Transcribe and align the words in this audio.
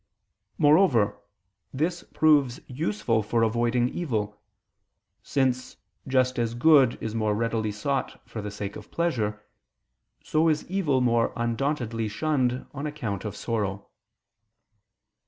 Moreover, 0.57 1.19
this 1.71 2.01
proves 2.11 2.59
useful 2.65 3.21
for 3.21 3.43
avoiding 3.43 3.87
evil: 3.89 4.41
since, 5.21 5.77
just 6.07 6.39
as 6.39 6.55
good 6.55 6.97
is 6.99 7.13
more 7.13 7.35
readily 7.35 7.71
sought 7.71 8.19
for 8.27 8.41
the 8.41 8.49
sake 8.49 8.75
of 8.75 8.89
pleasure, 8.89 9.43
so 10.23 10.49
is 10.49 10.67
evil 10.67 11.01
more 11.01 11.31
undauntedly 11.37 12.07
shunned 12.07 12.65
on 12.73 12.87
account 12.87 13.25
of 13.25 13.35
sorrow. 13.35 13.89